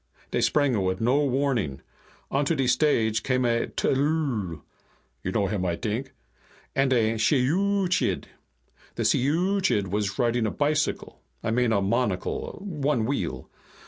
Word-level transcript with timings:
"Dey 0.31 0.41
sprang 0.41 0.73
it 0.73 0.79
with 0.79 0.99
no 0.99 1.23
warning. 1.23 1.79
Onto 2.31 2.55
de 2.55 2.65
stage 2.65 3.21
came 3.21 3.45
a 3.45 3.67
tllooll 3.67 4.63
(you 5.21 5.31
know 5.31 5.45
him, 5.45 5.63
I 5.63 5.75
t'ink), 5.75 6.13
and 6.75 6.91
a 6.91 7.19
shiyooch'iid. 7.19 8.23
The 8.95 9.03
shiyooch'iid 9.03 9.89
was 9.89 10.17
riding 10.17 10.47
a 10.47 10.49
bicycle 10.49 11.21
I 11.43 11.51
mean 11.51 11.71
a 11.71 11.83
monocle. 11.83 12.57
One 12.65 13.05
wheel. 13.05 13.47